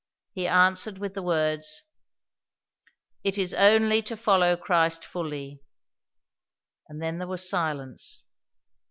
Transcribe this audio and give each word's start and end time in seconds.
He 0.33 0.47
answered, 0.47 0.97
with 0.97 1.13
the 1.13 1.21
words, 1.21 1.83
"It 3.23 3.37
is 3.37 3.53
only 3.53 4.01
to 4.01 4.17
follow 4.17 4.57
Christ 4.57 5.05
fully"; 5.05 5.61
and 6.89 6.99
then 7.03 7.19
there 7.19 7.27
was 7.27 7.47
silence. 7.47 8.23